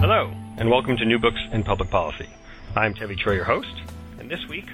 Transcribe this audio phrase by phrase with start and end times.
[0.00, 2.28] Hello, and welcome to New Books in Public Policy.
[2.76, 3.82] I'm Tevi Troy, your host,
[4.20, 4.66] and this week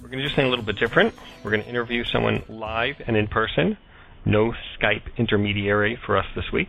[0.00, 1.12] we're going to do something a little bit different.
[1.44, 3.76] We're going to interview someone live and in person.
[4.24, 6.68] No Skype intermediary for us this week.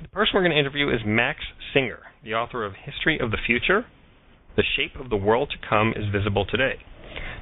[0.00, 1.40] The person we're going to interview is Max
[1.74, 3.84] Singer, the author of History of the Future
[4.56, 6.76] The Shape of the World to Come is Visible Today.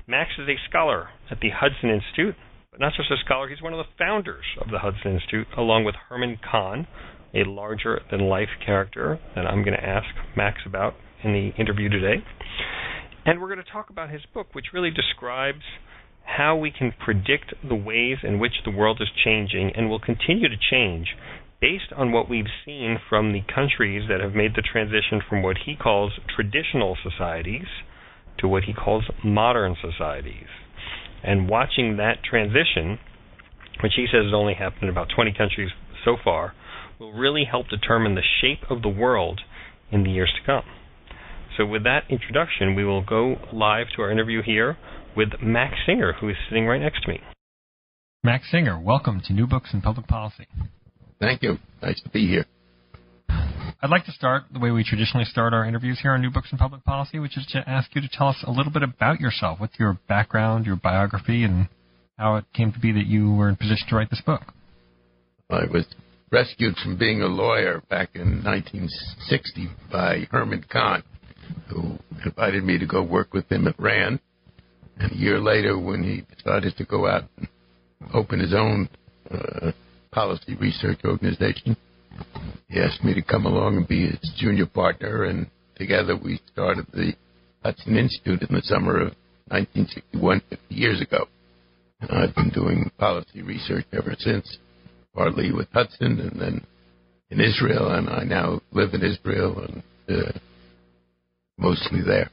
[0.09, 2.35] Max is a scholar at the Hudson Institute,
[2.73, 5.85] but not just a scholar, he's one of the founders of the Hudson Institute, along
[5.85, 6.89] with Herman Kahn,
[7.35, 10.07] a larger than life character that I'm going to ask
[10.37, 12.23] Max about in the interview today.
[13.27, 15.63] And we're going to talk about his book, which really describes
[16.25, 20.49] how we can predict the ways in which the world is changing and will continue
[20.49, 21.09] to change
[21.61, 25.57] based on what we've seen from the countries that have made the transition from what
[25.65, 27.67] he calls traditional societies
[28.39, 30.49] to what he calls modern societies.
[31.23, 32.99] And watching that transition,
[33.83, 35.71] which he says has only happened in about 20 countries
[36.05, 36.53] so far,
[37.05, 39.41] will really help determine the shape of the world
[39.91, 40.65] in the years to come.
[41.57, 44.77] So, with that introduction, we will go live to our interview here
[45.17, 47.21] with Max Singer, who is sitting right next to me.
[48.25, 50.49] Max Singer, welcome to New Books in Public Policy.
[51.21, 51.59] Thank you.
[51.83, 52.47] Nice to be here.
[53.29, 56.49] I'd like to start the way we traditionally start our interviews here on New Books
[56.51, 59.21] in Public Policy, which is to ask you to tell us a little bit about
[59.21, 59.61] yourself.
[59.61, 61.69] What's your background, your biography, and
[62.19, 64.41] how it came to be that you were in position to write this book?
[65.51, 65.85] I was
[66.35, 71.05] rescued from being a lawyer back in 1960 by Herman Kahn,
[71.69, 74.19] who invited me to go work with him at RAND.
[74.99, 77.47] And a year later, when he decided to go out and
[78.13, 78.89] open his own
[79.31, 79.71] uh,
[80.11, 81.77] policy research organization,
[82.67, 85.23] he asked me to come along and be his junior partner.
[85.25, 85.47] And
[85.77, 87.13] together we started the
[87.63, 89.15] Hudson Institute in the summer of
[89.51, 91.29] 1961, 50 years ago.
[92.01, 94.59] And I've been doing policy research ever since
[95.15, 96.67] partly with Hudson and then
[97.31, 100.33] in Israel, and I now live in Israel and uh,
[101.57, 102.31] mostly there.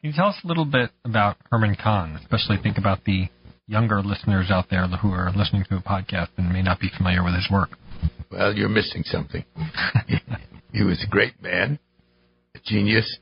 [0.00, 3.28] Can you tell us a little bit about Herman Kahn, especially think about the
[3.66, 7.24] younger listeners out there who are listening to a podcast and may not be familiar
[7.24, 7.70] with his work?
[8.30, 9.44] Well, you're missing something.
[10.72, 11.78] he was a great man,
[12.54, 13.18] a genius,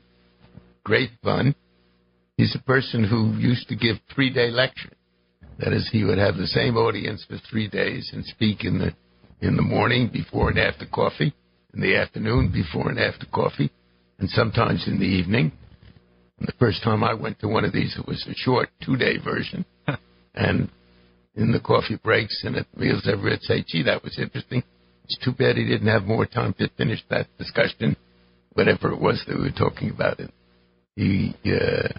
[0.83, 1.55] great fun.
[2.37, 4.93] He's a person who used to give three day lectures
[5.59, 8.93] that is, he would have the same audience for three days and speak in the
[9.41, 11.33] in the morning before and after coffee,
[11.73, 13.69] in the afternoon before and after coffee,
[14.17, 15.51] and sometimes in the evening.
[16.39, 19.17] And the first time I went to one of these, it was a short two-day
[19.17, 19.65] version,
[20.35, 20.69] and
[21.35, 24.63] in the coffee breaks and at meals, everyone would say, "Gee, that was interesting.
[25.03, 27.95] It's too bad he didn't have more time to finish that discussion,
[28.53, 30.31] whatever it was that we were talking about." It.
[30.95, 31.89] He uh,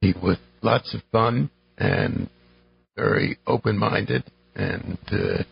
[0.00, 2.28] he was lots of fun and
[2.96, 5.42] very open-minded, and uh,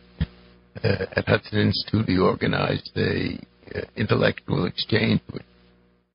[0.85, 3.39] uh, at Hudson Institute, he organized a
[3.75, 5.43] uh, intellectual exchange which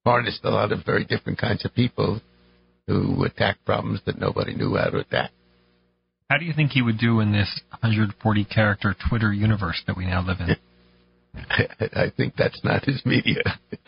[0.05, 2.21] harnessed a lot of very different kinds of people
[2.87, 5.31] who attack problems that nobody knew how to attack.
[6.29, 10.05] How do you think he would do in this 140 character Twitter universe that we
[10.05, 10.55] now live in?
[11.95, 13.43] I think that's not his media.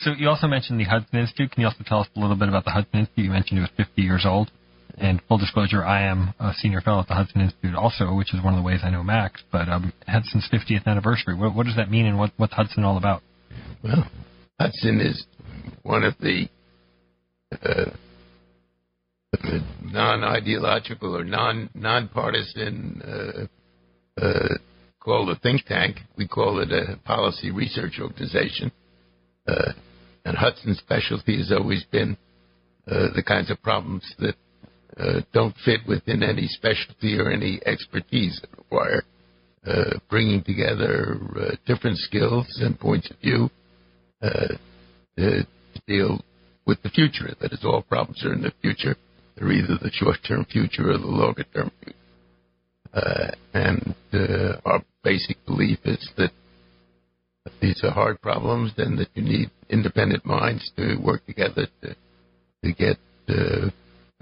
[0.00, 1.50] so you also mentioned the Hudson Institute.
[1.50, 3.24] Can you also tell us a little bit about the Hudson Institute?
[3.24, 4.50] You mentioned it was 50 years old.
[4.98, 8.42] And full disclosure, I am a senior fellow at the Hudson Institute also, which is
[8.42, 9.42] one of the ways I know Max.
[9.50, 12.98] But um, Hudson's 50th anniversary, what, what does that mean and what, what's Hudson all
[12.98, 13.22] about?
[13.82, 14.06] Well,
[14.60, 15.24] Hudson is
[15.82, 16.48] one of the
[17.52, 17.90] uh,
[19.82, 24.48] non-ideological or non non-partisan uh, uh,
[25.00, 25.96] called a think tank.
[26.16, 28.72] We call it a policy research organization.
[29.46, 29.72] Uh,
[30.24, 32.16] and Hudson's specialty has always been
[32.86, 34.34] uh, the kinds of problems that
[35.32, 39.02] don't fit within any specialty or any expertise that require
[39.66, 43.48] uh, bringing together uh, different skills and points of view
[44.20, 44.48] uh,
[45.16, 45.46] to
[45.86, 46.20] deal
[46.66, 47.34] with the future.
[47.40, 48.96] That is, all problems are in the future.
[49.36, 51.98] They're either the short-term future or the longer-term future.
[52.92, 56.30] Uh, and uh, our basic belief is that
[57.60, 61.94] these are hard problems and that you need independent minds to work together to,
[62.64, 62.98] to get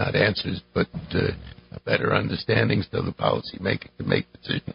[0.01, 1.29] not answers, but uh,
[1.73, 4.75] a better understanding so the policymaker can make decisions.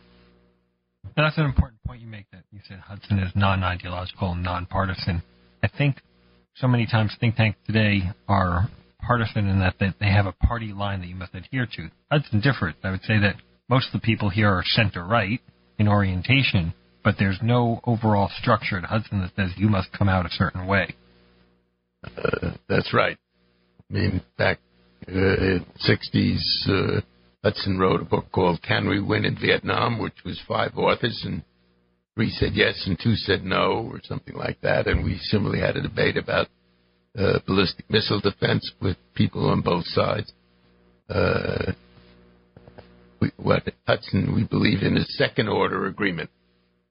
[1.04, 5.24] And that's an important point you make that you said Hudson is non-ideological and non-partisan.
[5.63, 5.98] I think
[6.56, 8.69] so many times think tanks today are
[9.01, 11.89] partisan in that they have a party line that you must adhere to.
[12.12, 12.77] Hudson different.
[12.83, 13.36] I would say that
[13.68, 15.42] most of the people here are center right
[15.80, 16.74] in orientation,
[17.04, 20.68] but there's no overall structure at Hudson that says you must come out a certain
[20.68, 20.95] way.
[22.04, 23.18] Uh, that's right.
[23.89, 24.64] I mean, back in the
[25.07, 27.01] 60s, uh,
[27.43, 31.43] Hudson wrote a book called Can We Win in Vietnam, which was five authors, and
[32.15, 34.87] three said yes and two said no, or something like that.
[34.87, 36.47] And we similarly had a debate about
[37.17, 40.33] uh, ballistic missile defense with people on both sides.
[41.09, 41.73] Uh,
[43.21, 46.29] we, what Hudson, we believe in a second order agreement.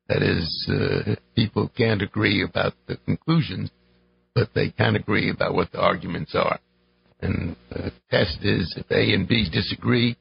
[0.08, 3.70] That is, uh, people can't agree about the conclusions,
[4.34, 6.60] but they can agree about what the arguments are.
[7.20, 10.16] And the test is if A and B disagree,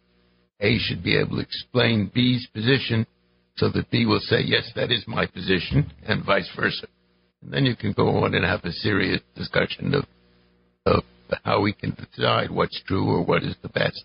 [0.59, 3.05] A should be able to explain B's position
[3.57, 6.87] so that B will say, yes, that is my position, and vice versa.
[7.41, 10.05] And then you can go on and have a serious discussion of,
[10.85, 11.03] of
[11.43, 14.03] how we can decide what's true or what is the best.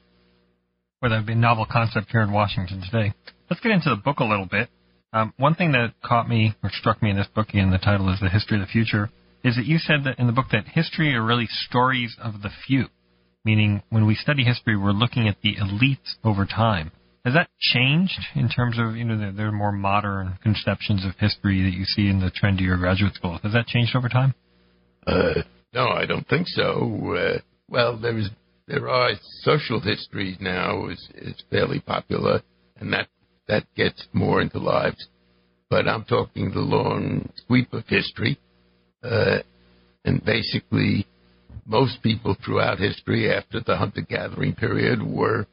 [1.01, 3.15] Well, that would be a novel concept here in Washington today.
[3.49, 4.69] Let's get into the book a little bit.
[5.13, 8.13] Um, one thing that caught me or struck me in this book, and the title
[8.13, 9.09] is The History of the Future,
[9.45, 12.51] is that you said that in the book that history are really stories of the
[12.67, 12.87] few,
[13.45, 16.91] meaning when we study history, we're looking at the elites over time.
[17.25, 21.13] Has that changed in terms of, you know, there, there are more modern conceptions of
[21.19, 23.41] history that you see in the trendier graduate schools?
[23.43, 24.35] Has that changed over time?
[25.07, 25.43] Uh,
[25.75, 27.17] no, I don't think so.
[27.17, 27.39] Uh,
[27.69, 28.31] well, there is
[28.67, 29.11] there are
[29.43, 32.43] social histories now is is fairly popular,
[32.79, 33.09] and that
[33.47, 35.09] that gets more into lives.
[35.71, 38.39] But I'm talking the long sweep of history,
[39.03, 39.39] uh,
[40.05, 41.07] and basically,
[41.67, 45.47] most people throughout history after the hunter-gathering period were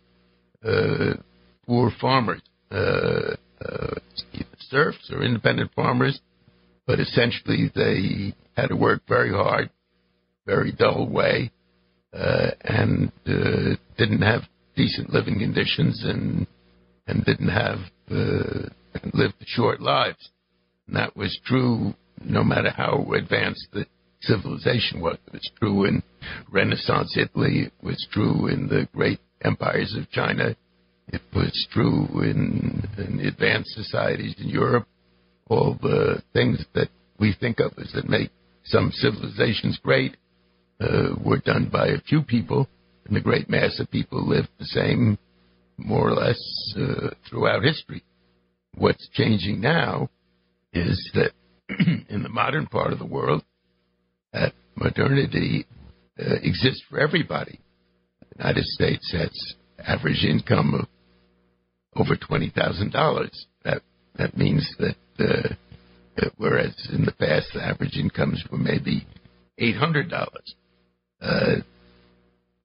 [0.64, 1.14] uh,
[1.66, 3.96] poor farmers, uh, uh,
[4.60, 6.20] serfs or independent farmers,
[6.88, 9.70] but essentially they had to work very hard,
[10.46, 11.52] very dull way,
[12.14, 14.42] uh, and uh, didn't have
[14.76, 16.48] decent living conditions and
[17.08, 18.68] and didn't have uh,
[19.14, 20.30] lived short lives.
[20.88, 23.86] And that was true no matter how advanced the
[24.22, 25.18] civilization was.
[25.28, 26.04] It was true in
[26.52, 27.68] Renaissance Italy.
[27.68, 30.56] It was true in the great empires of China.
[31.08, 34.88] It was true in, in advanced societies in Europe.
[35.48, 36.90] All the things that
[37.20, 38.32] we think of as that make
[38.64, 40.18] some civilizations great
[40.80, 42.68] uh, were done by a few people,
[43.06, 45.18] and the great mass of people lived the same,
[45.78, 48.04] more or less, uh, throughout history.
[48.76, 50.10] What's changing now
[50.74, 51.32] is that
[52.10, 53.44] in the modern part of the world,
[54.34, 55.66] that modernity
[56.20, 57.60] uh, exists for everybody.
[58.20, 60.88] The United States has average income of
[61.96, 63.46] over twenty thousand dollars.
[63.64, 63.82] That
[64.18, 69.06] that means that, uh, whereas in the past the average incomes were maybe
[69.58, 70.56] eight hundred dollars,
[71.22, 71.56] uh,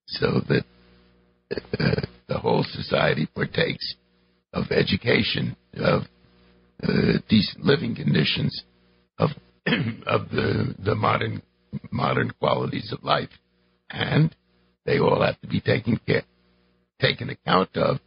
[0.07, 0.65] so that
[1.79, 3.95] uh, the whole society partakes
[4.53, 6.03] of education, of
[6.83, 8.65] uh, decent living conditions,
[9.21, 9.31] of
[10.07, 11.43] of the the modern
[11.91, 13.29] modern qualities of life,
[13.91, 14.35] and
[14.87, 16.23] they all have to be taken care,
[17.01, 17.99] taken account of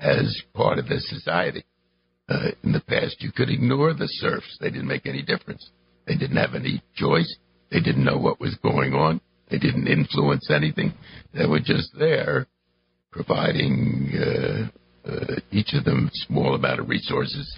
[0.00, 1.64] as part of the society.
[2.28, 5.70] Uh, in the past, you could ignore the serfs; they didn't make any difference.
[6.06, 7.36] They didn't have any choice.
[7.70, 9.20] They didn't know what was going on.
[9.50, 10.94] They didn't influence anything.
[11.34, 12.46] They were just there,
[13.12, 17.56] providing uh, uh, each of them small amount of resources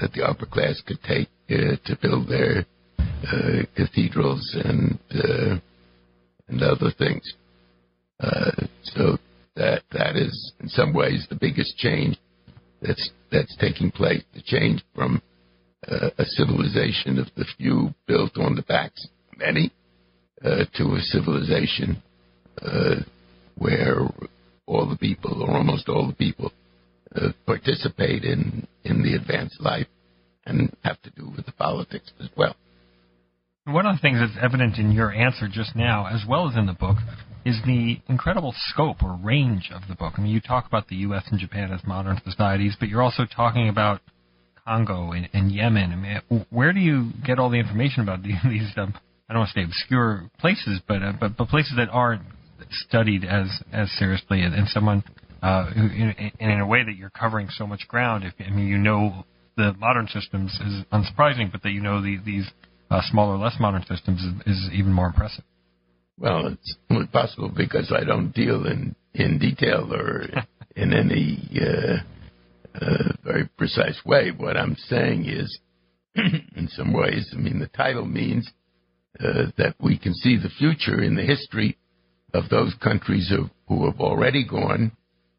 [0.00, 2.66] that the upper class could take to build their
[2.98, 5.56] uh, cathedrals and uh,
[6.48, 7.34] and other things.
[8.20, 9.16] Uh, so
[9.56, 12.16] that that is in some ways the biggest change
[12.80, 14.22] that's that's taking place.
[14.34, 15.22] The change from
[15.88, 19.72] a civilization of the few built on the backs of many
[20.42, 22.02] to a civilization
[23.56, 24.00] where
[24.66, 26.52] all the people, or almost all the people,
[27.14, 29.86] uh, participate in in the advanced life
[30.46, 32.56] and have to do with the politics as well.
[33.64, 36.66] One of the things that's evident in your answer just now, as well as in
[36.66, 36.98] the book,
[37.44, 40.14] is the incredible scope or range of the book.
[40.16, 41.24] I mean, you talk about the U.S.
[41.30, 44.00] and Japan as modern societies, but you're also talking about
[44.64, 45.92] Congo and, and Yemen.
[45.92, 48.72] I mean, where do you get all the information about these?
[48.76, 48.94] um,
[49.28, 52.22] I don't want to say obscure places, but uh, but, but places that aren't
[52.70, 55.02] studied as as seriously, and, and someone
[55.42, 58.24] uh, who, in, in a way that you're covering so much ground.
[58.24, 59.24] If I mean, you know
[59.56, 62.48] the modern systems is unsurprising, but that you know the, these
[62.90, 65.44] uh, smaller, less modern systems is, is, even more impressive.
[66.18, 70.26] Well, it's only possible because I don't deal in in detail or
[70.76, 71.96] in any uh,
[72.80, 74.30] uh, very precise way.
[74.30, 75.58] What I'm saying is,
[76.14, 78.48] in some ways, I mean, the title means
[79.18, 81.78] uh, that we can see the future in the history
[82.34, 84.92] of those countries of, who have already gone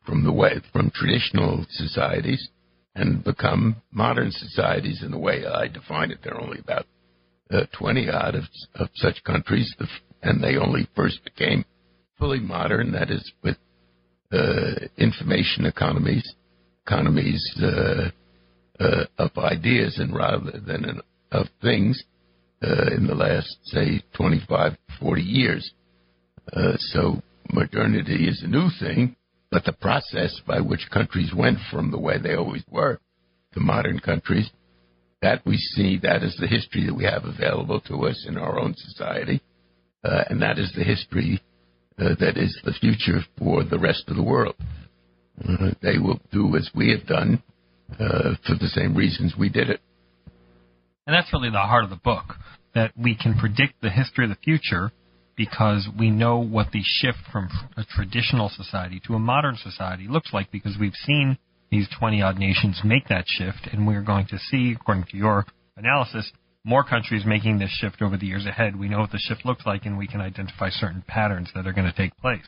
[0.06, 2.50] from the way from traditional societies
[2.98, 6.20] and become modern societies in the way I define it.
[6.24, 6.86] There are only about
[7.52, 8.44] uh, 20 odd of,
[8.76, 9.74] of such countries,
[10.24, 11.64] and they only first became
[12.18, 13.56] fully modern, that is, with
[14.34, 16.28] uh, information economies,
[16.86, 18.10] economies uh,
[18.80, 21.00] uh, of ideas and rather than
[21.32, 22.04] of things
[22.64, 25.72] uh, in the last, say, 25, 40 years.
[26.52, 27.22] Uh, so
[27.54, 29.16] modernity is a new thing,
[29.52, 33.00] but the process by which countries went from the way they always were
[33.54, 34.50] to modern countries,
[35.22, 38.60] that we see, that is the history that we have available to us in our
[38.60, 39.42] own society,
[40.04, 41.42] uh, and that is the history
[42.00, 44.56] uh, that is the future for the rest of the world.
[45.44, 47.42] Uh, they will do as we have done
[47.94, 49.82] uh, for the same reasons we did it.
[51.08, 52.36] And that's really the heart of the book
[52.76, 54.92] that we can predict the history of the future
[55.38, 60.34] because we know what the shift from a traditional society to a modern society looks
[60.34, 61.38] like because we've seen
[61.70, 65.46] these 20 odd nations make that shift and we're going to see according to your
[65.78, 66.32] analysis
[66.64, 68.78] more countries making this shift over the years ahead.
[68.78, 71.72] We know what the shift looks like and we can identify certain patterns that are
[71.72, 72.44] going to take place.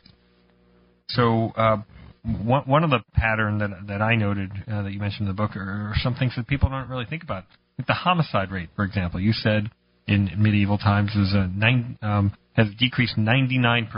[1.10, 1.77] So uh,
[2.24, 5.55] one, of the pattern that that I noted uh, that you mentioned in the book
[5.55, 7.46] are, are some things that people don't really think about.
[7.77, 9.19] Like the homicide rate, for example.
[9.19, 9.72] You said
[10.09, 13.89] in medieval times is a nine, um, has decreased 99%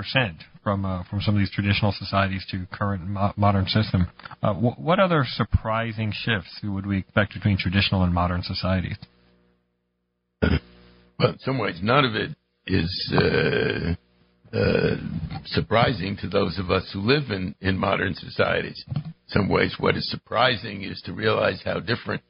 [0.61, 4.07] from uh, from some of these traditional societies to current mo- modern system.
[4.43, 8.97] Uh, wh- what other surprising shifts would we expect between traditional and modern societies?
[10.41, 12.35] Well, in some ways, none of it
[12.67, 13.93] is uh,
[14.55, 14.95] uh,
[15.45, 18.83] surprising to those of us who live in, in modern societies.
[18.95, 22.21] In some ways, what is surprising is to realize how different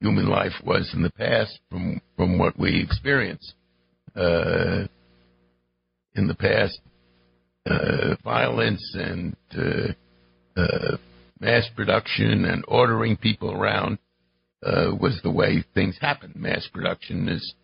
[0.00, 3.54] human life was in the past from from what we experience.
[4.16, 4.86] Uh,
[6.14, 6.80] in the past,
[7.70, 9.92] uh, violence and uh,
[10.60, 10.96] uh,
[11.38, 13.98] mass production and ordering people around
[14.64, 16.34] uh, was the way things happened.
[16.34, 17.54] Mass production is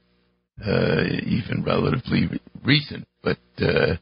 [0.61, 3.99] even relatively re- recent, but the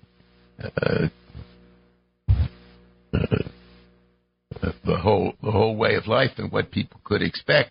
[4.87, 7.71] whole the whole way of life and what people could expect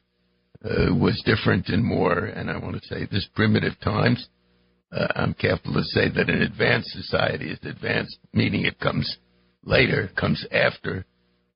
[0.64, 4.28] uh, was different and more, and I want to say this primitive times.
[4.92, 9.18] Uh, I'm careful to say that an advanced society is advanced, meaning it comes
[9.64, 11.06] later, comes after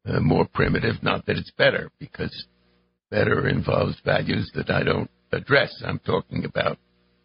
[0.06, 1.04] uh, more primitive.
[1.04, 2.46] Not that it's better, because
[3.12, 5.84] better involves values that I don't address.
[5.86, 6.78] I'm talking about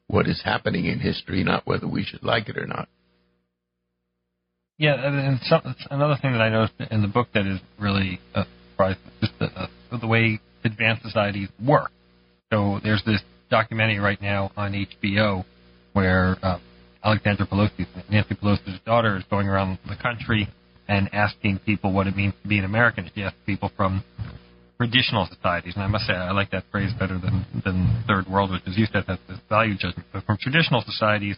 [0.08, 2.88] what is happening in history, not whether we should like it or not.
[4.78, 8.44] Yeah, and some, another thing that I noticed in the book that is really uh,
[8.70, 9.02] surprising,
[9.38, 9.66] the, uh,
[10.00, 11.90] the way advanced societies work.
[12.52, 15.44] So there's this documentary right now on HBO
[15.92, 16.58] where uh,
[17.04, 20.48] Alexandra Pelosi, Nancy Pelosi's daughter, is going around the country
[20.88, 23.10] and asking people what it means to be an American.
[23.14, 24.04] She asks people from
[24.76, 28.50] traditional societies, and I must say I like that phrase better than than third world,
[28.50, 30.08] which is said that's this value judgment.
[30.12, 31.36] But from traditional societies,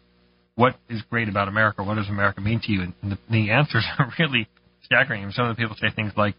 [0.55, 1.83] what is great about America?
[1.83, 2.83] What does America mean to you?
[2.83, 4.49] And the, the answers are really
[4.85, 5.31] staggering.
[5.33, 6.35] Some of the people say things like,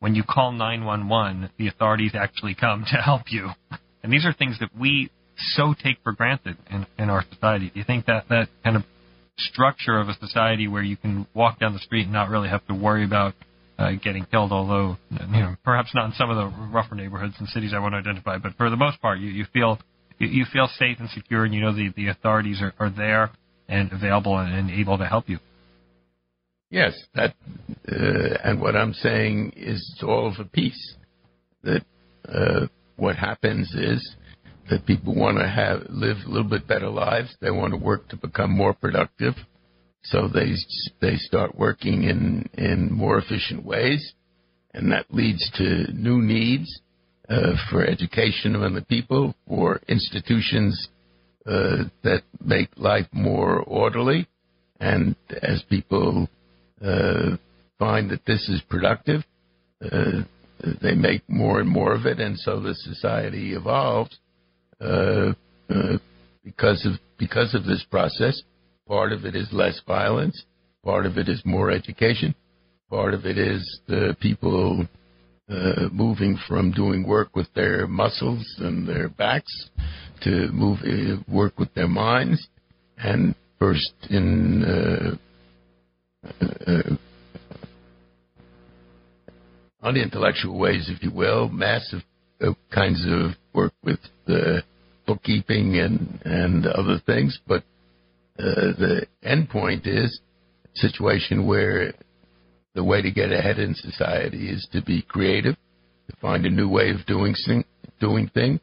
[0.00, 3.50] when you call 911, the authorities actually come to help you.
[4.00, 7.70] And these are things that we so take for granted in, in our society.
[7.74, 8.84] Do you think that that kind of
[9.36, 12.64] structure of a society where you can walk down the street and not really have
[12.68, 13.34] to worry about
[13.78, 17.48] uh, getting killed, although you know perhaps not in some of the rougher neighborhoods and
[17.48, 19.78] cities I want to identify, but for the most part, you, you feel
[20.18, 23.30] you, you feel safe and secure, and you know the the authorities are, are there
[23.68, 25.38] and available and, and able to help you.
[26.70, 27.34] Yes, that,
[27.90, 30.96] uh, and what I'm saying is it's all of a piece.
[31.62, 31.82] That
[32.28, 34.16] uh, what happens is
[34.68, 37.34] that people want to have live a little bit better lives.
[37.40, 39.34] They want to work to become more productive,
[40.02, 40.52] so they
[41.00, 44.12] they start working in in more efficient ways,
[44.74, 46.80] and that leads to new needs
[47.30, 50.88] uh, for education among the people, for institutions
[51.46, 54.28] uh, that make life more orderly,
[54.80, 56.28] and as people
[56.84, 57.36] uh,
[57.78, 59.22] find that this is productive,
[59.84, 60.22] uh,
[60.82, 64.18] they make more and more of it, and so the society evolves
[64.80, 65.32] uh,
[65.70, 65.98] uh,
[66.44, 68.42] because of because of this process.
[68.86, 70.44] Part of it is less violence.
[70.84, 72.34] Part of it is more education.
[72.88, 74.86] Part of it is the people
[75.50, 79.70] uh, moving from doing work with their muscles and their backs
[80.22, 82.48] to move uh, work with their minds.
[82.96, 85.16] And first in uh,
[89.82, 92.02] unintellectual ways, if you will, massive
[92.40, 94.62] uh, kinds of work with the
[95.06, 97.38] bookkeeping and and other things.
[97.46, 97.62] But
[98.38, 100.20] uh, the end point is
[100.64, 101.94] a situation where
[102.74, 105.56] the way to get ahead in society is to be creative,
[106.08, 107.34] to find a new way of doing
[107.98, 108.60] doing things,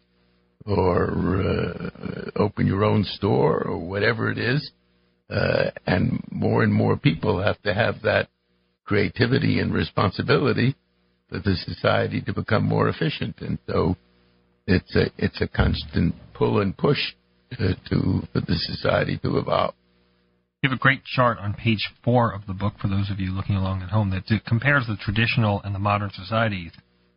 [0.66, 4.72] or uh, open your own store or whatever it is.
[5.30, 8.30] Uh, and more and more people have to have that
[8.86, 10.76] creativity and responsibility
[11.30, 13.36] for the society to become more efficient.
[13.40, 13.96] And so
[14.68, 17.00] it's a it's a constant pull and push
[17.52, 19.74] to, to for the society to evolve.
[20.62, 23.32] You have a great chart on page four of the book for those of you
[23.32, 26.72] looking along at home that compares the traditional and the modern societies.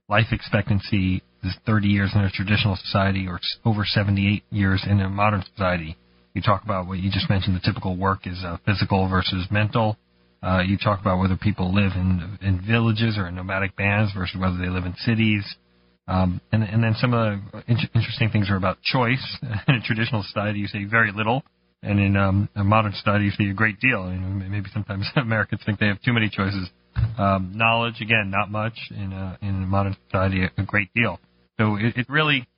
[0.09, 5.09] Life expectancy is 30 years in a traditional society or over 78 years in a
[5.09, 5.97] modern society.
[6.35, 7.57] You talk about what you just mentioned.
[7.57, 9.97] The typical work is uh, physical versus mental.
[10.43, 14.37] Uh, you talk about whether people live in in villages or in nomadic bands versus
[14.41, 15.45] whether they live in cities.
[16.07, 19.23] Um, and, and then some of the in- interesting things are about choice.
[19.69, 21.45] In a traditional society, you say very little,
[21.83, 24.05] and in um, a modern society, you say a great deal.
[24.05, 26.71] Mean, maybe sometimes Americans think they have too many choices.
[27.19, 28.73] Um, knowledge, again, not much.
[28.91, 31.21] In a, in a modern society, a, a great deal.
[31.61, 32.49] So it, it really,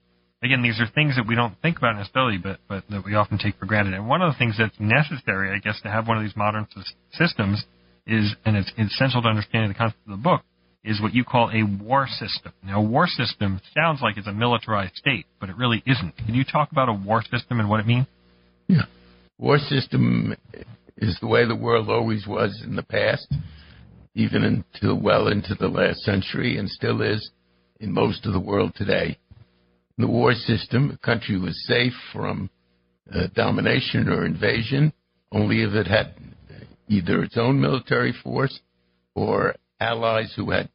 [0.43, 3.39] again, these are things that we don't think about necessarily, but but that we often
[3.39, 3.95] take for granted.
[3.95, 6.67] And one of the things that's necessary, I guess, to have one of these modern
[7.13, 7.65] systems
[8.07, 10.43] is, and it's essential to understanding the concept of the book,
[10.83, 12.53] is what you call a war system.
[12.65, 16.17] Now, a war system sounds like it's a militarized state, but it really isn't.
[16.17, 18.07] Can you talk about a war system and what it means?
[18.67, 18.85] Yeah.
[19.39, 20.35] War system
[20.97, 23.27] is the way the world always was in the past,
[24.15, 27.31] even until well into the last century, and still is
[27.79, 29.19] in most of the world today.
[30.01, 32.49] The war system, a country was safe from
[33.15, 34.95] uh, domination or invasion
[35.31, 36.15] only if it had
[36.89, 38.61] either its own military force
[39.15, 40.71] or allies who had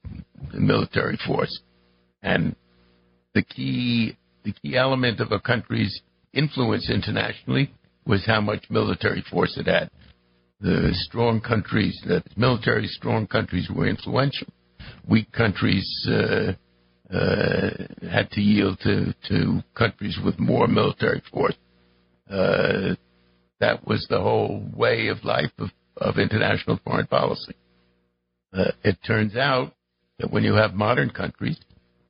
[0.54, 1.60] the military force.
[2.22, 2.56] And
[3.34, 6.02] the key the key element of a country's
[6.32, 7.72] influence internationally
[8.06, 9.90] was how much military force it had.
[10.62, 14.48] The strong countries, the military strong countries were influential.
[15.08, 16.54] Weak countries uh,
[17.12, 21.56] had to yield to, to countries with more military force.
[22.30, 22.96] Uh,
[23.60, 27.56] that was the whole way of life of, of international foreign policy.
[28.54, 29.74] Uh, it turns out
[30.20, 31.58] that when you have modern countries,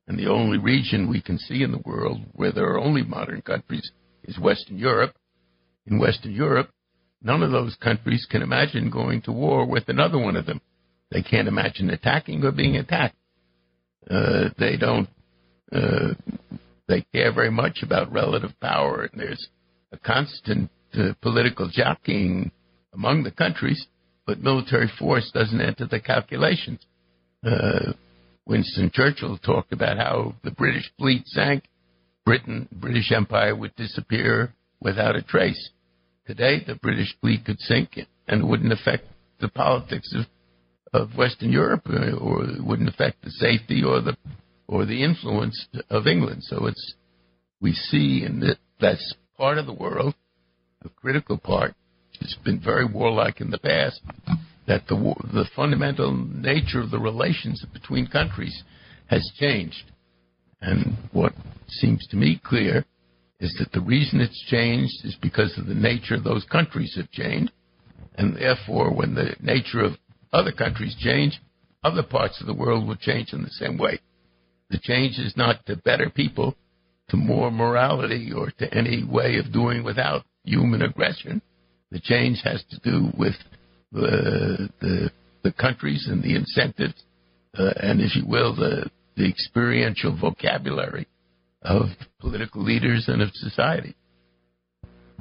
[0.08, 3.42] and the only region we can see in the world where there are only modern
[3.42, 3.90] countries
[4.24, 5.14] is Western Europe.
[5.86, 6.70] In Western Europe,
[7.22, 10.60] none of those countries can imagine going to war with another one of them.
[11.10, 13.16] They can't imagine attacking or being attacked.
[14.10, 15.08] Uh, they don't.
[15.72, 16.14] Uh,
[16.88, 19.48] they care very much about relative power, and there's
[19.92, 22.52] a constant uh, political jockeying
[22.94, 23.86] among the countries
[24.26, 26.80] but military force doesn't enter the calculations.
[27.44, 27.92] Uh,
[28.44, 31.64] Winston Churchill talked about how the British fleet sank,
[32.24, 35.70] Britain, British Empire would disappear without a trace.
[36.26, 37.90] Today, the British fleet could sink
[38.26, 39.04] and it wouldn't affect
[39.40, 40.26] the politics of,
[40.92, 44.16] of Western Europe, uh, or it wouldn't affect the safety or the
[44.68, 46.42] or the influence of England.
[46.44, 46.94] So it's
[47.60, 50.14] we see in that that's part of the world,
[50.84, 51.74] a critical part,
[52.20, 54.00] it's been very warlike in the past,
[54.66, 58.62] that the, the fundamental nature of the relations between countries
[59.06, 59.92] has changed.
[60.60, 61.32] And what
[61.68, 62.84] seems to me clear
[63.38, 67.10] is that the reason it's changed is because of the nature of those countries have
[67.10, 67.52] changed.
[68.16, 69.92] And therefore, when the nature of
[70.32, 71.40] other countries change,
[71.84, 74.00] other parts of the world will change in the same way.
[74.70, 76.56] The change is not to better people,
[77.10, 81.40] to more morality, or to any way of doing without human aggression.
[81.92, 83.34] The change has to do with
[83.92, 85.10] the the,
[85.44, 87.00] the countries and the incentives,
[87.56, 91.06] uh, and if you will, the the experiential vocabulary
[91.62, 91.86] of
[92.20, 93.94] political leaders and of society.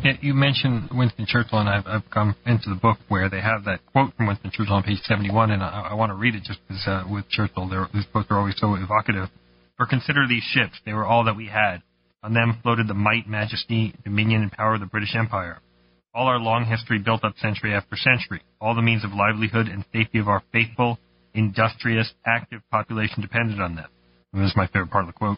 [0.04, 3.64] Yeah, you mentioned Winston Churchill, and I've, I've come into the book where they have
[3.66, 6.44] that quote from Winston Churchill on page 71, and I, I want to read it
[6.44, 9.30] just because uh, with Churchill, these quotes are always so evocative.
[9.78, 11.82] For consider these ships, they were all that we had.
[12.24, 15.62] On them floated the might, majesty, dominion, and power of the British Empire
[16.16, 18.42] all our long history built up century after century.
[18.62, 20.98] All the means of livelihood and safety of our faithful,
[21.34, 23.90] industrious, active population depended on them.
[24.32, 25.38] And this is my favorite part of the quote.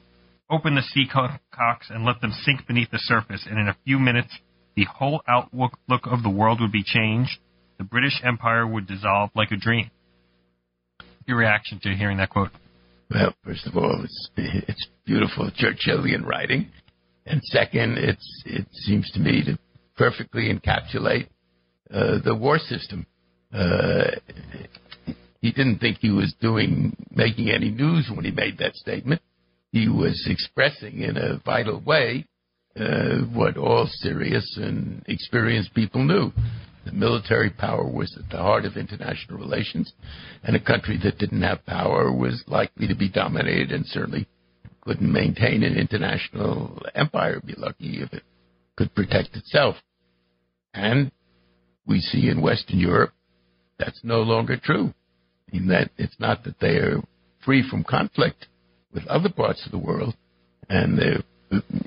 [0.49, 3.99] Open the sea cocks and let them sink beneath the surface, and in a few
[3.99, 4.29] minutes,
[4.77, 5.73] the whole outlook
[6.05, 7.39] of the world would be changed.
[7.79, 9.89] The British Empire would dissolve like a dream.
[11.25, 12.51] Your reaction to hearing that quote?
[13.09, 16.69] Well, first of all, it's it's beautiful Churchillian writing,
[17.25, 19.57] and second, it's it seems to me to
[19.97, 21.27] perfectly encapsulate
[21.91, 23.07] uh, the war system.
[23.51, 24.11] Uh,
[25.41, 29.21] he didn't think he was doing making any news when he made that statement.
[29.71, 32.25] He was expressing in a vital way
[32.79, 36.31] Uh, what all serious and experienced people knew.
[36.85, 39.91] The military power was at the heart of international relations,
[40.43, 44.27] and a country that didn't have power was likely to be dominated and certainly
[44.81, 47.41] couldn't maintain an international empire.
[47.43, 48.23] Be lucky if it
[48.75, 49.75] could protect itself.
[50.75, 51.11] And
[51.87, 53.13] we see in Western Europe
[53.79, 54.93] that's no longer true.
[55.49, 57.01] I mean, that it's not that they are
[57.43, 58.45] free from conflict
[58.93, 60.15] with other parts of the world,
[60.69, 60.99] and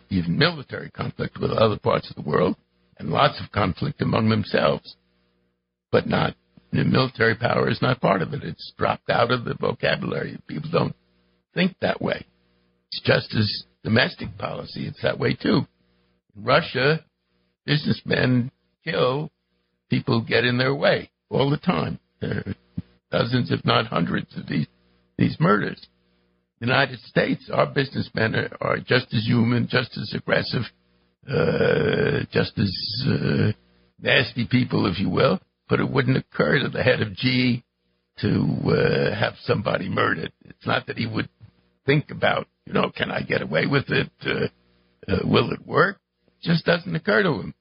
[0.09, 2.57] even military conflict with other parts of the world,
[2.99, 4.97] and lots of conflict among themselves,
[5.91, 6.35] but not
[6.73, 8.45] the military power is not part of it.
[8.45, 10.39] It's dropped out of the vocabulary.
[10.47, 10.95] People don't
[11.55, 12.27] think that way.
[12.91, 14.87] It's just as domestic policy.
[14.87, 15.67] It's that way too.
[16.37, 17.05] In Russia,
[17.67, 18.51] businessmen
[18.85, 19.31] kill
[19.89, 21.99] people get in their way all the time.
[22.21, 22.55] There are
[23.11, 24.67] dozens, if not hundreds, of these
[25.19, 25.87] these murders.
[26.61, 30.63] The United States, our businessmen are, are just as human, just as aggressive,
[31.27, 33.53] uh, just as uh,
[33.99, 35.41] nasty people, if you will.
[35.69, 37.63] But it wouldn't occur to the head of GE
[38.21, 40.33] to uh, have somebody murdered.
[40.45, 41.31] It's not that he would
[41.87, 44.11] think about, you know, can I get away with it?
[44.25, 44.49] Uh,
[45.11, 45.99] uh, will it work?
[46.27, 47.55] It just doesn't occur to him.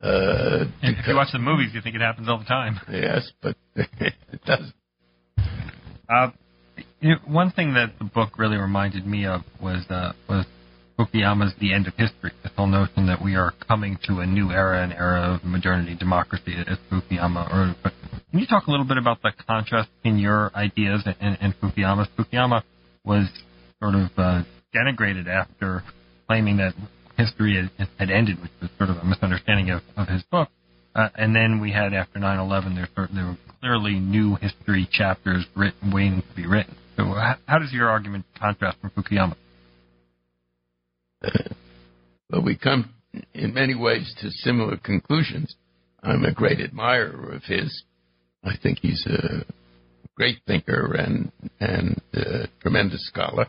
[0.00, 2.80] Uh, and if you watch the movies, you think it happens all the time.
[2.90, 4.72] Yes, but it doesn't.
[6.08, 6.30] Uh,
[7.00, 10.46] you know, one thing that the book really reminded me of was uh, was
[10.98, 12.32] Fukuyama's The End of History.
[12.42, 15.94] This whole notion that we are coming to a new era, an era of modernity,
[15.94, 17.52] democracy, as Fukuyama.
[17.52, 17.92] Or, but
[18.30, 22.08] can you talk a little bit about the contrast in your ideas and, and Fukuyama's?
[22.18, 22.62] Fukuyama
[23.04, 23.28] was
[23.80, 24.42] sort of uh,
[24.74, 25.84] denigrated after
[26.26, 26.74] claiming that
[27.16, 30.48] history had, had, ended, which was sort of a misunderstanding of, of his book.
[30.96, 35.92] Uh, and then we had after 9/11, there, there were clearly new history chapters written,
[35.92, 36.74] waiting to be written.
[36.98, 37.04] So,
[37.46, 39.36] how, does your argument contrast from Fukuyama?
[41.22, 41.30] Uh,
[42.28, 42.92] well, we come
[43.34, 45.54] in many ways to similar conclusions.
[46.02, 47.84] I'm a great admirer of his.
[48.42, 49.44] I think he's a
[50.16, 51.30] great thinker and
[51.60, 53.46] and a tremendous scholar.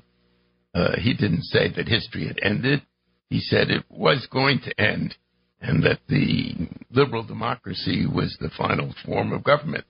[0.76, 2.84] Uh, he didn't say that history had ended.
[3.32, 5.16] He said it was going to end,
[5.60, 9.86] and that the liberal democracy was the final form of government.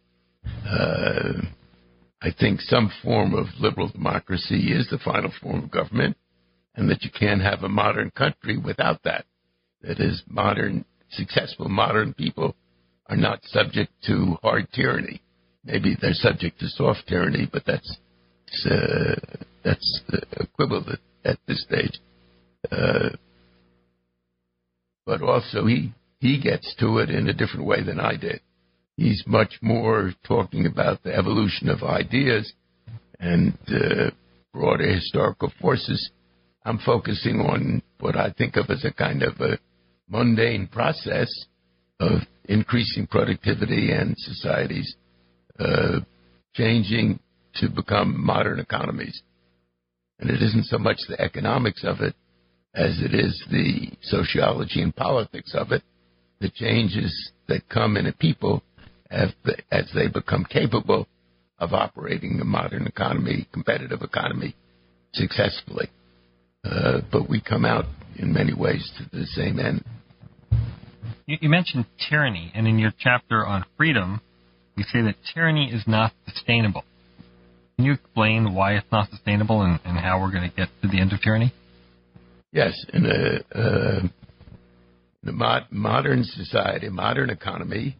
[0.65, 1.41] Uh,
[2.21, 6.17] I think some form of liberal democracy is the final form of government,
[6.75, 9.25] and that you can't have a modern country without that.
[9.81, 12.55] That is, modern, successful modern people
[13.07, 15.21] are not subject to hard tyranny.
[15.63, 17.97] Maybe they're subject to soft tyranny, but that's
[18.69, 19.15] uh,
[19.63, 20.01] that's
[20.39, 21.99] equivalent at this stage.
[22.71, 23.09] Uh,
[25.05, 28.41] but also, he he gets to it in a different way than I did.
[28.99, 32.51] He's much more talking about the evolution of ideas
[33.17, 34.11] and uh,
[34.51, 36.11] broader historical forces.
[36.65, 39.57] I'm focusing on what I think of as a kind of a
[40.09, 41.29] mundane process
[42.01, 44.97] of increasing productivity and societies
[45.61, 46.01] uh,
[46.53, 47.21] changing
[47.55, 49.21] to become modern economies.
[50.19, 52.15] And it isn't so much the economics of it
[52.75, 55.83] as it is the sociology and politics of it,
[56.41, 58.61] the changes that come in a people
[59.09, 59.31] as,
[59.71, 61.07] as they become capable
[61.57, 64.55] of operating a modern economy, competitive economy,
[65.13, 65.89] successfully.
[66.63, 67.85] Uh, but we come out
[68.17, 69.83] in many ways to the same end.
[71.25, 74.21] You, you mentioned tyranny, and in your chapter on freedom,
[74.75, 76.83] you say that tyranny is not sustainable.
[77.75, 80.87] Can you explain why it's not sustainable and, and how we're going to get to
[80.87, 81.53] the end of tyranny?
[82.51, 84.07] Yes, in a, uh,
[85.23, 87.95] the mod- modern society, modern economy,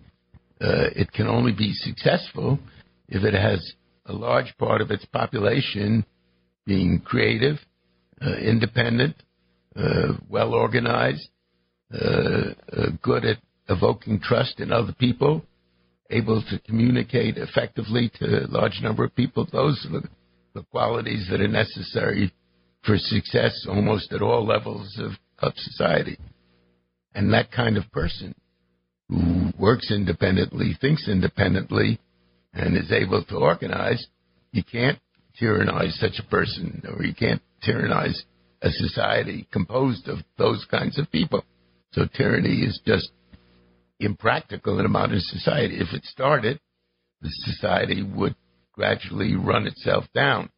[0.62, 2.60] uh, it can only be successful
[3.08, 3.74] if it has
[4.06, 6.06] a large part of its population
[6.66, 7.58] being creative,
[8.22, 9.16] uh, independent,
[9.76, 11.30] uh, well organized,
[11.94, 13.38] uh, uh, good at
[13.70, 15.44] evoking trust in other people,
[16.10, 19.48] able to communicate effectively to a large number of people.
[19.52, 20.10] Those are the,
[20.54, 22.34] the qualities that are necessary
[22.84, 26.18] for success almost at all levels of, of society.
[27.14, 28.36] And that kind of person
[29.10, 32.00] who works independently, thinks independently,
[32.54, 34.08] and is able to organize,
[34.52, 35.00] you can't
[35.40, 38.24] tyrannize such a person, or you can't tyrannize
[38.62, 41.44] a society composed of those kinds of people.
[41.92, 43.10] So tyranny is just
[44.00, 45.78] impractical in a modern society.
[45.80, 46.60] If it started,
[47.22, 48.36] the society would
[48.74, 50.50] gradually run itself down,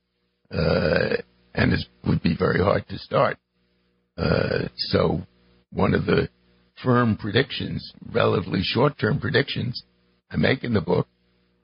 [0.52, 1.18] uh,
[1.54, 3.38] and it would be very hard to start.
[4.18, 5.22] Uh, so,
[5.72, 6.30] one of the
[6.84, 9.84] firm predictions, relatively short-term predictions,
[10.32, 11.08] I make in the book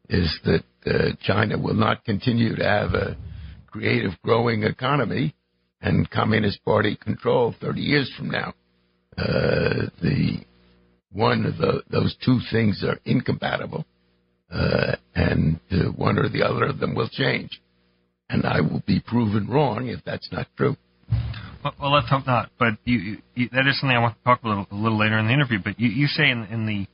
[0.10, 3.18] is that uh, China will not continue to have a
[3.68, 5.36] creative, growing economy
[5.82, 8.54] and Communist Party control 30 years from now.
[9.18, 10.40] Uh, the
[11.12, 13.86] one of the, those two things are incompatible,
[14.52, 17.62] uh, and uh, one or the other of them will change.
[18.30, 20.76] And I will be proven wrong if that's not true.
[21.64, 22.50] Well, let's hope not.
[22.58, 25.18] But you, you, that is something I want to talk a little, a little later
[25.18, 25.60] in the interview.
[25.64, 26.88] But you, you say in, in the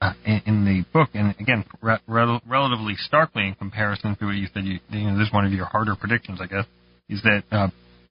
[0.00, 4.46] uh, in, in, the book, and again, re- relatively starkly in comparison to what you
[4.54, 6.64] said, you, you know, this is one of your harder predictions, I guess,
[7.08, 7.68] is that uh,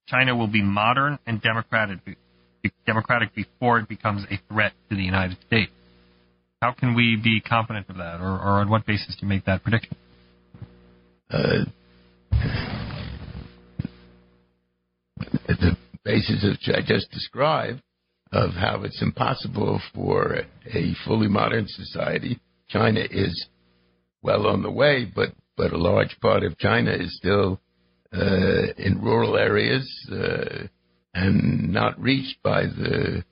[0.08, 2.00] China will be modern and democratic,
[2.86, 5.72] democratic before it becomes a threat to the United States.
[6.62, 9.46] How can we be confident of that, or, or on what basis do you make
[9.46, 9.96] that prediction?
[11.30, 11.63] Uh,
[15.48, 17.82] the basis which I just described
[18.32, 20.42] of how it's impossible for
[20.74, 22.40] a fully modern society.
[22.70, 23.48] China is
[24.22, 27.60] well on the way, but but a large part of China is still
[28.14, 30.68] uh, in rural areas uh,
[31.14, 33.24] and not reached by the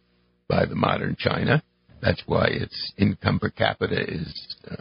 [0.47, 1.61] by the modern China.
[2.01, 4.75] That's why its income per capita is uh,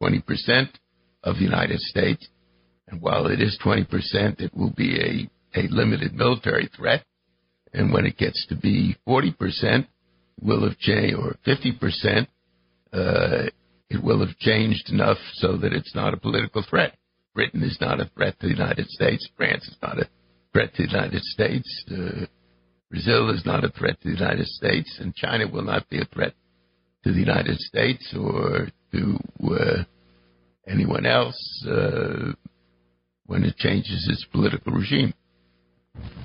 [0.00, 0.68] 20%
[1.24, 2.28] of the United States.
[2.88, 7.04] And while it is 20%, it will be a, a limited military threat
[7.74, 9.86] and when it gets to be 40%,
[10.40, 12.26] will have changed, or 50%,
[12.92, 13.50] uh,
[13.90, 16.96] it will have changed enough so that it's not a political threat.
[17.34, 19.28] Britain is not a threat to the United States.
[19.36, 20.08] France is not a
[20.52, 21.84] threat to the United States.
[21.90, 22.26] Uh,
[22.90, 26.04] Brazil is not a threat to the United States, and China will not be a
[26.04, 26.34] threat
[27.02, 29.18] to the United States or to
[29.50, 29.82] uh,
[30.68, 32.32] anyone else uh,
[33.26, 35.12] when it changes its political regime.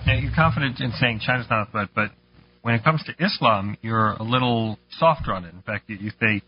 [0.05, 2.11] Now, you're confident in saying China's not a threat, but
[2.61, 5.53] when it comes to Islam, you're a little softer on it.
[5.53, 6.41] In fact, you say,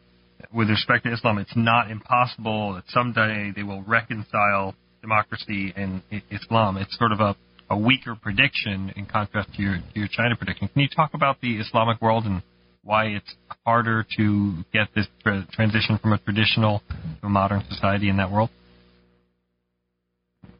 [0.54, 6.78] with respect to Islam, it's not impossible that someday they will reconcile democracy and Islam.
[6.78, 7.36] It's sort of a,
[7.70, 10.68] a weaker prediction in contrast to your, to your China prediction.
[10.68, 12.42] Can you talk about the Islamic world and
[12.84, 16.82] why it's harder to get this tra- transition from a traditional
[17.22, 18.50] to a modern society in that world?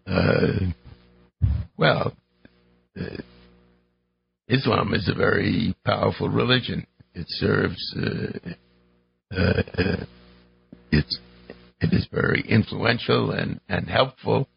[0.06, 0.72] Uh,
[1.78, 2.14] well,
[4.52, 6.86] Islam is a very powerful religion.
[7.14, 8.50] It serves, uh,
[9.34, 10.06] uh, uh,
[10.92, 11.18] it's,
[11.80, 14.50] it is very influential and, and helpful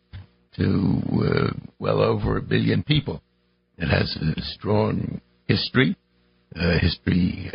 [0.57, 3.23] to uh, well over a billion people.
[3.79, 5.97] It has a strong history,
[6.57, 7.51] uh, history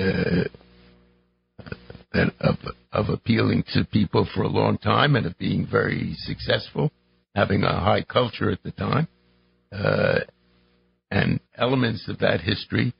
[2.40, 2.56] of,
[2.94, 6.92] of appealing to people for a long time and of being very successful,
[7.36, 9.08] having a high culture at the time.
[9.74, 10.20] Uh,
[11.12, 12.94] and elements of that history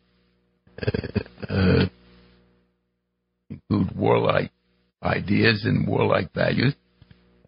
[0.82, 1.20] uh,
[1.50, 1.86] uh,
[3.50, 4.52] include warlike
[5.02, 6.76] ideas and warlike values,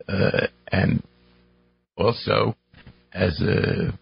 [0.07, 1.03] uh, and
[1.97, 2.55] also
[3.13, 3.93] as a,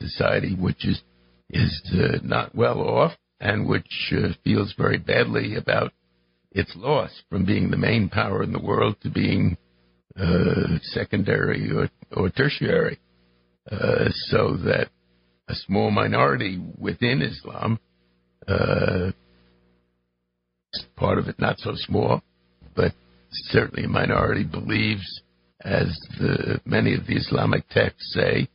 [0.00, 1.00] society which is
[1.50, 5.92] is uh, not well off and which uh, feels very badly about
[6.50, 9.56] its loss from being the main power in the world to being
[10.18, 12.98] uh, secondary or, or tertiary,
[13.70, 14.88] so that
[15.48, 17.78] a small minority within Islam,
[18.46, 19.10] uh,
[20.96, 22.22] part of it not so small,
[22.76, 22.92] but
[23.30, 25.22] certainly a minority believes,
[25.62, 25.86] as
[26.18, 28.48] the, many of the Islamic texts say,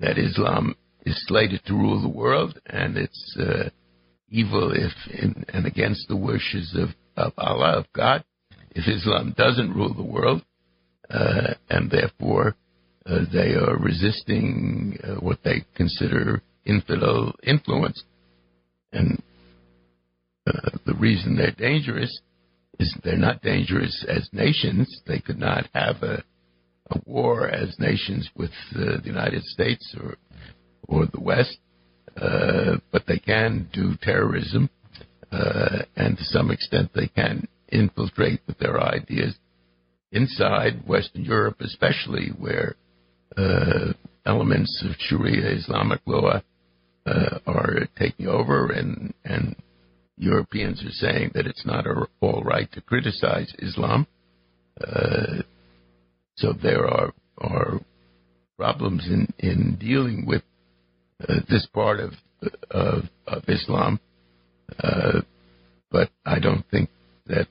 [0.00, 0.74] that Islam
[1.04, 3.68] is slated to rule the world and it's uh,
[4.30, 8.24] evil if in, and against the wishes of, of Allah, of God,
[8.70, 10.42] if Islam doesn't rule the world,
[11.10, 12.54] uh, and therefore
[13.06, 18.02] uh, they are resisting uh, what they consider infidel influence.
[18.92, 19.22] And
[20.46, 22.20] uh, the reason they're dangerous
[22.78, 25.00] is they're not dangerous as nations.
[25.06, 26.22] They could not have a,
[26.90, 30.16] a war as nations with uh, the United States or
[30.88, 31.56] or the West,
[32.16, 34.68] uh, but they can do terrorism,
[35.30, 39.36] and to some extent they can infiltrate with their ideas
[40.10, 42.74] inside Western Europe, especially where
[44.26, 46.40] elements of Sharia Islamic law
[47.06, 49.56] uh, are taking over, and and
[50.16, 51.86] Europeans are saying that it's not
[52.20, 54.06] all right to criticize Islam.
[54.80, 55.42] Uh,
[56.36, 57.80] so there are are
[58.56, 60.42] problems in in dealing with
[61.28, 62.12] uh, this part of
[62.70, 64.00] of, of Islam,
[64.82, 65.20] uh,
[65.90, 66.90] but I don't think
[67.26, 67.46] that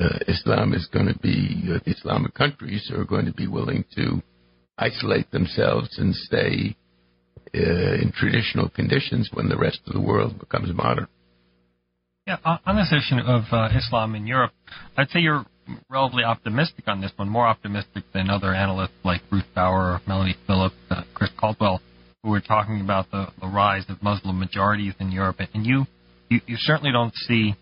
[0.00, 4.22] uh, Islam is going to be uh, Islamic countries are going to be willing to
[4.82, 6.76] isolate themselves and stay
[7.54, 11.06] uh, in traditional conditions when the rest of the world becomes modern.
[12.26, 14.52] Yeah, on this issue of uh, Islam in Europe,
[14.96, 15.44] I'd say you're
[15.88, 20.76] relatively optimistic on this one, more optimistic than other analysts like Bruce Bawer, Melanie Phillips,
[20.90, 21.80] uh, Chris Caldwell,
[22.22, 25.36] who were talking about the, the rise of Muslim majorities in Europe.
[25.52, 25.86] And you,
[26.28, 27.54] you, you certainly don't see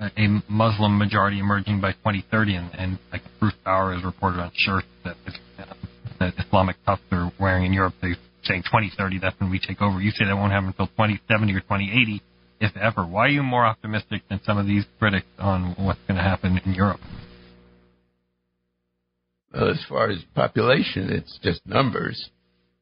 [0.00, 2.54] a, Muslim majority emerging by 2030.
[2.54, 5.16] And, and like Bruce Bawer has reported on shirts that,
[5.58, 5.64] uh,
[6.22, 10.00] that Islamic toughs are wearing in Europe, They're saying 2030, that's when we take over.
[10.00, 12.22] You say that won't happen until 2070 or 2080,
[12.60, 13.06] if ever.
[13.06, 16.60] Why are you more optimistic than some of these critics on what's going to happen
[16.64, 17.00] in Europe?
[19.52, 22.30] Well, as far as population, it's just numbers.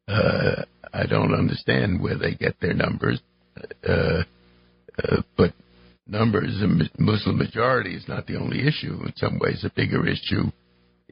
[0.07, 3.21] Uh, I don't understand where they get their numbers,
[3.89, 4.23] uh,
[5.03, 5.53] uh, but
[6.07, 8.99] numbers, a Muslim majority is not the only issue.
[9.05, 10.51] In some ways, a bigger issue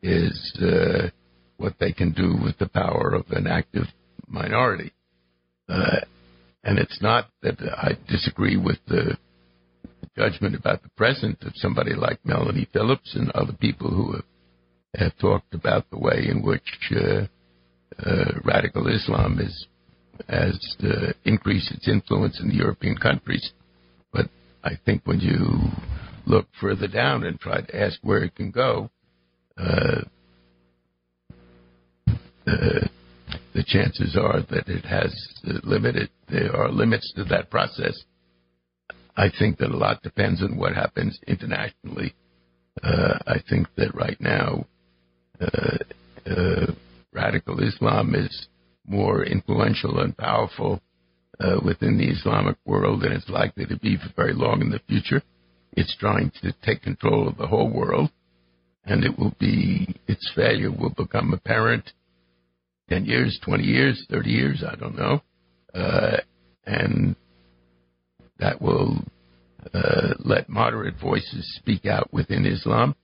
[0.03, 1.09] is uh,
[1.59, 3.85] what they can do with the power of an active
[4.27, 4.93] minority.
[5.69, 6.01] Uh,
[6.65, 9.17] and it's not that I disagree with the
[10.17, 14.25] judgment about the present of somebody like Melanie Phillips and other people who have,
[14.97, 17.27] have talked about the way in which uh,
[18.05, 19.67] uh, radical Islam is,
[20.29, 23.53] has uh, increased its influence in the European countries.
[24.13, 24.29] But
[24.65, 25.71] I think when you
[26.27, 28.91] look further down and try to ask where it can go,
[32.49, 32.87] uh,
[33.55, 35.13] the chances are that it has
[35.65, 36.11] limited.
[36.29, 38.05] There are limits to that process.
[39.17, 42.15] I think that a lot depends on what happens internationally.
[42.83, 44.65] Uh, I think that right now,
[45.41, 45.79] uh,
[46.31, 46.67] uh,
[47.13, 48.47] radical Islam is
[48.87, 50.81] more influential and powerful
[51.41, 54.81] uh, within the Islamic world, and it's likely to be for very long in the
[54.89, 55.23] future.
[55.73, 58.11] It's trying to take control of the whole world,
[58.85, 61.93] and it will be its failure will become apparent
[62.89, 65.23] 10 years, 20 years, 30 years, I don't know.
[65.75, 66.19] Uh,
[66.67, 67.17] and
[68.39, 68.99] that will
[69.75, 72.95] uh, let moderate voices speak out within Islam.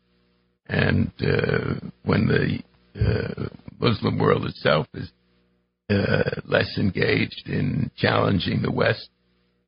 [0.66, 2.61] And uh, when the
[2.99, 5.11] uh, Muslim world itself is
[5.90, 9.09] uh, less engaged in challenging the West,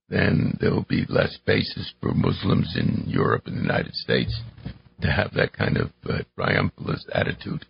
[0.08, 4.40] then there will be less basis for Muslims in Europe and the United States
[5.02, 7.66] to have that kind of uh, triumphalist attitude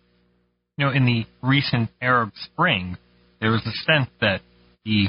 [0.77, 2.97] you know, in the recent Arab Spring,
[3.41, 4.41] there was a sense that
[4.85, 5.07] the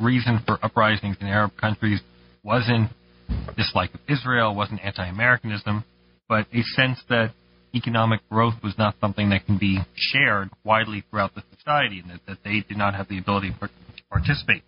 [0.00, 2.00] reason for uprisings in Arab countries
[2.42, 2.90] wasn't
[3.56, 5.84] dislike of Israel, wasn't anti-Americanism,
[6.28, 7.32] but a sense that
[7.74, 12.20] economic growth was not something that can be shared widely throughout the society, and that,
[12.26, 13.68] that they did not have the ability to
[14.10, 14.62] participate.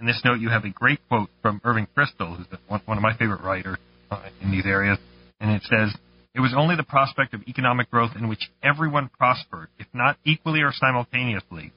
[0.00, 3.02] In this note, you have a great quote from Irving Kristol, who's one, one of
[3.02, 3.78] my favorite writers
[4.10, 4.98] uh, in these areas,
[5.40, 5.94] and it says,
[6.34, 10.60] it was only the prospect of economic growth in which everyone prospered, if not equally
[10.60, 11.72] or simultaneously,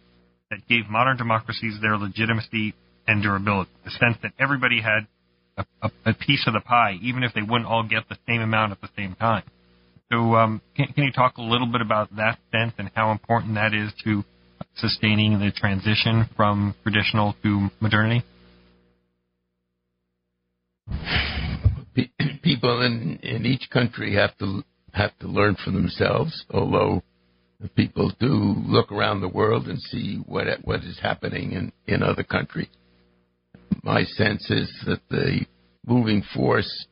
[0.49, 2.73] that gave modern democracies their legitimacy
[3.07, 3.71] and durability.
[3.85, 5.07] The sense that everybody had
[5.57, 8.41] a, a, a piece of the pie, even if they wouldn't all get the same
[8.41, 9.43] amount at the same time.
[10.11, 13.55] So, um, can, can you talk a little bit about that sense and how important
[13.55, 14.23] that is to
[14.75, 18.23] sustaining the transition from traditional to modernity?
[22.61, 26.45] People in in each country have to have to learn for themselves.
[26.51, 27.01] Although
[27.75, 32.23] people do look around the world and see what what is happening in in other
[32.23, 32.69] countries.
[33.83, 35.45] My sense is that the
[35.87, 36.85] moving force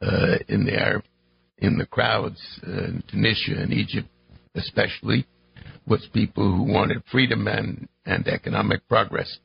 [0.00, 1.02] uh, in the Arab,
[1.58, 4.08] in the crowds uh, in Tunisia and Egypt,
[4.54, 5.26] especially,
[5.88, 9.38] was people who wanted freedom and and economic progress.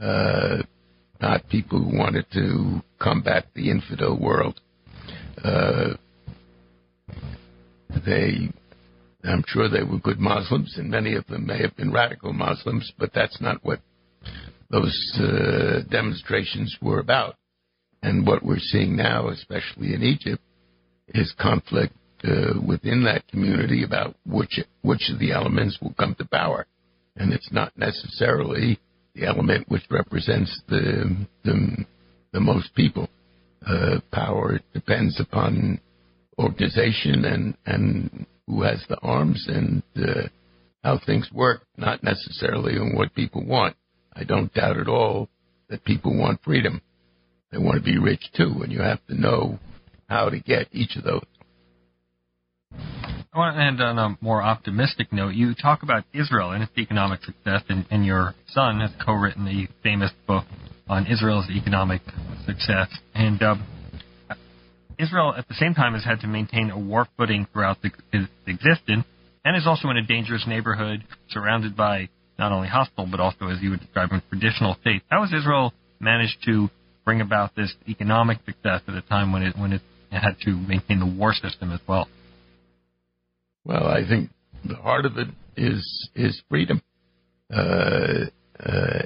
[0.00, 0.62] Uh,
[1.20, 4.60] not people who wanted to combat the infidel world.
[5.42, 5.94] Uh,
[8.04, 8.50] they,
[9.24, 12.92] I'm sure they were good Muslims, and many of them may have been radical Muslims,
[12.98, 13.80] but that's not what
[14.70, 17.36] those uh, demonstrations were about.
[18.02, 20.42] And what we're seeing now, especially in Egypt,
[21.08, 21.94] is conflict
[22.24, 26.66] uh, within that community about which which of the elements will come to power,
[27.16, 28.78] and it's not necessarily
[29.14, 31.84] the element which represents the the,
[32.32, 33.08] the most people.
[33.66, 35.80] Uh, power depends upon
[36.38, 40.28] organization and and who has the arms and uh,
[40.84, 43.76] how things work, not necessarily on what people want.
[44.14, 45.28] I don't doubt at all
[45.68, 46.80] that people want freedom.
[47.50, 49.58] They want to be rich too, and you have to know
[50.08, 51.24] how to get each of those.
[53.32, 55.34] I want to end on a more optimistic note.
[55.34, 59.68] You talk about Israel and its economic success, and, and your son has co-written the
[59.82, 60.44] famous book
[60.88, 62.02] on Israel's economic
[62.46, 62.88] success.
[63.14, 63.56] And uh,
[64.98, 68.30] Israel, at the same time, has had to maintain a war footing throughout the, its
[68.46, 69.04] existence,
[69.44, 72.08] and is also in a dangerous neighborhood, surrounded by
[72.38, 75.04] not only hostile but also, as you would describe them, traditional states.
[75.08, 76.68] How has Israel managed to
[77.04, 80.98] bring about this economic success at a time when it when it had to maintain
[81.00, 82.08] the war system as well?
[83.64, 84.30] Well, I think
[84.64, 86.82] the heart of it is is freedom,
[87.52, 88.26] uh,
[88.60, 89.02] uh,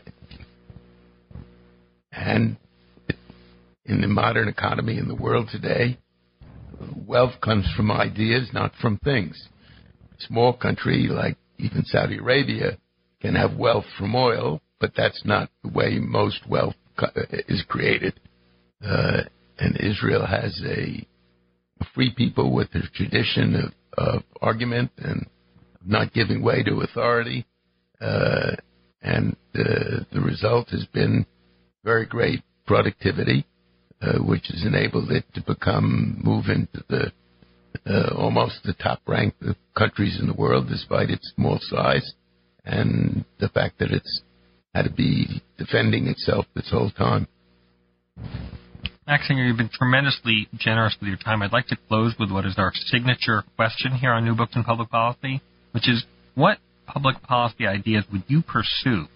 [2.13, 2.57] and
[3.85, 5.99] in the modern economy in the world today,
[7.07, 9.49] wealth comes from ideas, not from things.
[10.13, 12.79] A small country like even Saudi Arabia
[13.21, 16.75] can have wealth from oil, but that's not the way most wealth
[17.49, 18.19] is created.
[18.85, 19.23] Uh,
[19.59, 21.07] and Israel has a,
[21.81, 25.27] a, free people with a tradition of, of argument and
[25.85, 27.47] not giving way to authority.
[28.01, 28.53] Uh,
[29.03, 31.27] and uh, the result has been
[31.85, 33.47] very great productivity,
[34.03, 37.13] uh, which has enabled it to become move into the
[37.87, 39.43] uh, almost the top ranked
[39.77, 42.15] countries in the world, despite its small size
[42.65, 44.23] and the fact that it's
[44.75, 47.27] had to be defending itself this whole time.
[49.07, 51.43] Max Singer, you've been tremendously generous with your time.
[51.43, 54.63] I'd like to close with what is our signature question here on New Books in
[54.63, 55.41] Public Policy,
[55.73, 56.05] which is
[56.35, 59.07] what public policy ideas would you pursue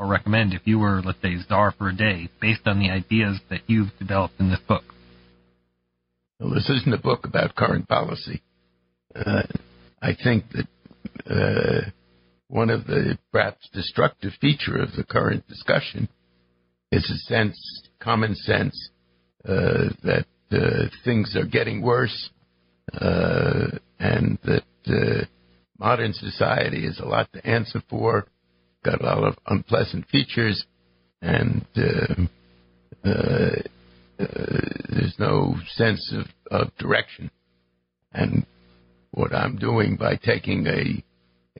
[0.00, 3.38] or recommend if you were, let's say, czar for a day, based on the ideas
[3.50, 4.82] that you've developed in this book?
[6.40, 8.40] Well, this isn't a book about current policy.
[9.14, 9.42] Uh,
[10.00, 10.66] I think that
[11.30, 11.90] uh,
[12.48, 16.08] one of the perhaps destructive feature of the current discussion
[16.90, 17.60] is a sense,
[18.00, 18.88] common sense,
[19.44, 22.30] uh, that uh, things are getting worse,
[22.98, 23.66] uh,
[23.98, 25.26] and that uh,
[25.78, 28.26] modern society has a lot to answer for,
[28.84, 30.64] got a lot of unpleasant features,
[31.22, 32.28] and there's
[35.18, 37.30] no sense of, of direction.
[38.12, 38.46] And
[39.12, 41.04] what I'm doing by taking a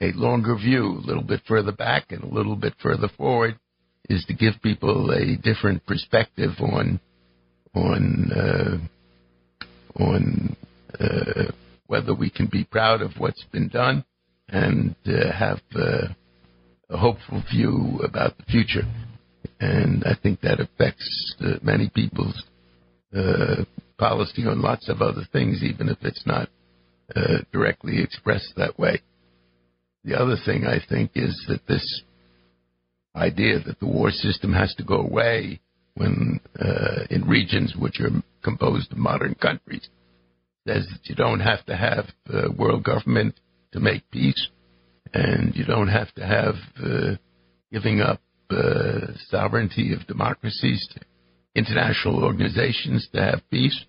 [0.01, 3.59] a longer view, a little bit further back and a little bit further forward,
[4.09, 7.01] is to give people a different perspective on
[7.75, 10.57] on uh, on
[10.99, 11.53] uh,
[11.87, 14.05] whether we can be proud of what's been done
[14.49, 16.09] and uh, have uh,
[16.91, 18.83] a hopeful view about the future.
[19.61, 22.45] And I think that affects uh, many people's
[23.17, 23.65] uh,
[23.99, 26.49] policy on lots of other things, even if it's not
[27.15, 29.01] uh, directly expressed that way.
[30.05, 32.03] The other thing I think is that this
[33.15, 35.61] idea that the war system has to go away
[35.95, 39.89] when uh, in regions which are composed of modern countries
[40.67, 43.35] says that you don't have to have uh, world government
[43.73, 44.49] to make peace,
[45.13, 47.17] and you don't have to have uh,
[47.73, 51.01] giving up uh, sovereignty of democracies to
[51.55, 53.85] international organizations to have peace.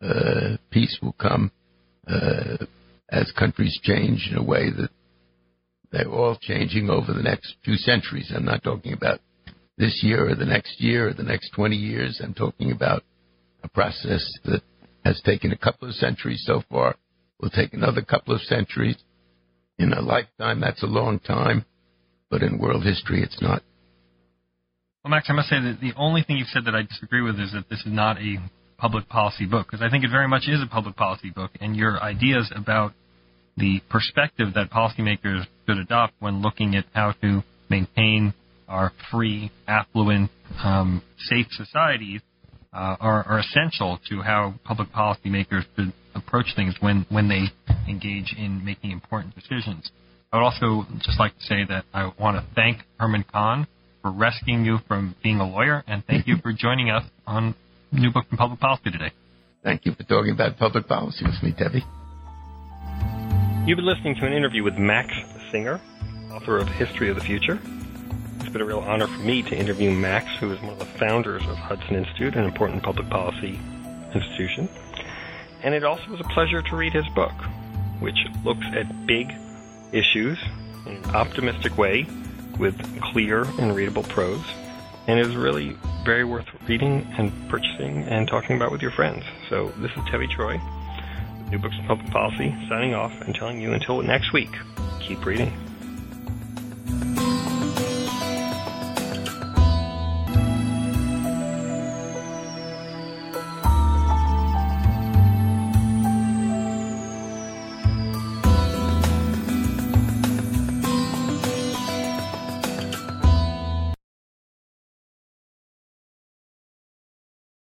[0.00, 1.50] Uh, peace will come
[2.06, 2.56] uh,
[3.10, 4.90] as countries change in a way that
[5.92, 8.32] they're all changing over the next few centuries.
[8.34, 9.20] I'm not talking about
[9.76, 12.20] this year or the next year or the next 20 years.
[12.22, 13.02] I'm talking about
[13.62, 14.62] a process that
[15.04, 16.96] has taken a couple of centuries so far,
[17.40, 18.96] will take another couple of centuries.
[19.80, 21.64] In a lifetime, that's a long time,
[22.28, 23.62] but in world history, it's not.
[25.02, 27.40] Well, Max, I must say that the only thing you've said that I disagree with
[27.40, 28.36] is that this is not a
[28.76, 31.74] public policy book, because I think it very much is a public policy book, and
[31.74, 32.92] your ideas about
[33.56, 38.34] the perspective that policymakers should adopt when looking at how to maintain
[38.68, 40.30] our free, affluent,
[40.62, 42.20] um, safe societies
[42.74, 47.46] uh, are, are, essential to how public policymakers should approach things when, when they
[47.90, 49.90] engage in making important decisions.
[50.32, 53.66] I would also just like to say that I want to thank Herman Kahn
[54.02, 57.54] for rescuing you from being a lawyer, and thank you for joining us on
[57.92, 59.12] New Book in Public Policy today.
[59.62, 61.82] Thank you for talking about public policy with me, Tevi.
[63.66, 65.12] You've been listening to an interview with Max
[65.50, 65.80] Singer,
[66.32, 67.60] author of History of the Future.
[68.38, 70.86] It's been a real honor for me to interview Max, who is one of the
[70.98, 73.60] founders of Hudson Institute, an important public policy
[74.14, 74.68] institution.
[75.62, 77.34] And it also was a pleasure to read his book,
[78.00, 79.32] which looks at big
[79.92, 80.38] issues
[80.86, 82.06] in an optimistic way
[82.58, 84.44] with clear and readable prose,
[85.06, 89.24] and is really very worth reading and purchasing and talking about with your friends.
[89.48, 90.60] So this is Tevi Troy
[91.50, 94.50] New Books in Public Policy, signing off and telling you until next week,
[95.00, 95.69] keep reading.